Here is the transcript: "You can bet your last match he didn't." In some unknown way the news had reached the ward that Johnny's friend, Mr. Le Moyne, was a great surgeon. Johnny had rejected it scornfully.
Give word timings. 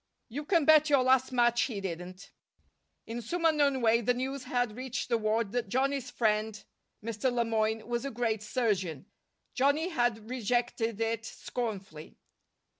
"You 0.29 0.45
can 0.45 0.65
bet 0.65 0.89
your 0.89 1.03
last 1.03 1.31
match 1.31 1.61
he 1.65 1.79
didn't." 1.79 2.31
In 3.05 3.21
some 3.21 3.45
unknown 3.45 3.81
way 3.81 4.01
the 4.01 4.15
news 4.15 4.45
had 4.45 4.75
reached 4.75 5.09
the 5.09 5.17
ward 5.19 5.51
that 5.51 5.69
Johnny's 5.69 6.09
friend, 6.09 6.65
Mr. 7.05 7.31
Le 7.31 7.45
Moyne, 7.45 7.87
was 7.87 8.03
a 8.03 8.09
great 8.09 8.41
surgeon. 8.41 9.05
Johnny 9.53 9.89
had 9.89 10.27
rejected 10.27 10.99
it 11.01 11.23
scornfully. 11.27 12.17